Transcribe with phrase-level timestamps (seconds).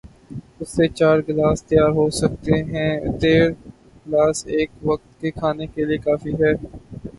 [0.59, 3.51] اس سے چار گلاس تیار ہوسکتے ہیں، ڈیڑھ
[4.03, 6.53] گلاس ایک وقت کے کھانے کے لئے کافی ہیں۔